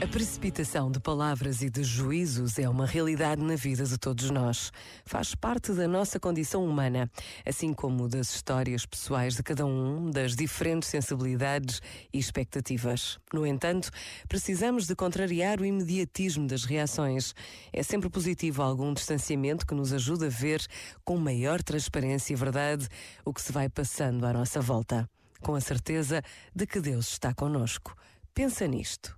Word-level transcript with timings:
A 0.00 0.06
precipitação 0.06 0.92
de 0.92 1.00
palavras 1.00 1.60
e 1.60 1.68
de 1.68 1.82
juízos 1.82 2.56
é 2.56 2.68
uma 2.68 2.86
realidade 2.86 3.42
na 3.42 3.56
vida 3.56 3.82
de 3.82 3.98
todos 3.98 4.30
nós. 4.30 4.70
Faz 5.04 5.34
parte 5.34 5.72
da 5.72 5.88
nossa 5.88 6.20
condição 6.20 6.64
humana, 6.64 7.10
assim 7.44 7.74
como 7.74 8.08
das 8.08 8.32
histórias 8.32 8.86
pessoais 8.86 9.34
de 9.34 9.42
cada 9.42 9.66
um, 9.66 10.08
das 10.08 10.36
diferentes 10.36 10.88
sensibilidades 10.88 11.82
e 12.12 12.18
expectativas. 12.20 13.18
No 13.34 13.44
entanto, 13.44 13.90
precisamos 14.28 14.86
de 14.86 14.94
contrariar 14.94 15.60
o 15.60 15.66
imediatismo 15.66 16.46
das 16.46 16.62
reações. 16.62 17.34
É 17.72 17.82
sempre 17.82 18.08
positivo 18.08 18.62
algum 18.62 18.94
distanciamento 18.94 19.66
que 19.66 19.74
nos 19.74 19.92
ajude 19.92 20.26
a 20.26 20.30
ver 20.30 20.64
com 21.04 21.16
maior 21.16 21.60
transparência 21.60 22.34
e 22.34 22.36
verdade 22.36 22.86
o 23.24 23.34
que 23.34 23.42
se 23.42 23.50
vai 23.50 23.68
passando 23.68 24.24
à 24.24 24.32
nossa 24.32 24.60
volta. 24.60 25.10
Com 25.40 25.56
a 25.56 25.60
certeza 25.60 26.22
de 26.54 26.68
que 26.68 26.80
Deus 26.80 27.08
está 27.08 27.34
conosco. 27.34 27.96
Pensa 28.32 28.64
nisto 28.68 29.17